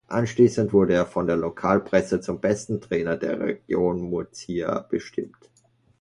Anschließend 0.07 0.73
wurde 0.73 0.93
er 0.95 1.05
von 1.05 1.27
der 1.27 1.35
Lokalpresse 1.37 2.21
zum 2.21 2.41
besten 2.41 2.81
Trainer 2.81 3.17
der 3.17 3.39
Region 3.39 4.01
Murcia 4.01 4.79
bestimmt. 4.89 5.51